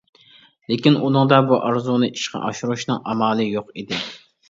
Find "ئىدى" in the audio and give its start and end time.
3.79-4.05